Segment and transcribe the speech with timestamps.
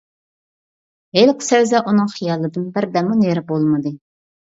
[1.17, 3.99] ھېلىقى سەۋزە ئۇنىڭ خىيالىدىن بىردەممۇ نېرى بولمىدى.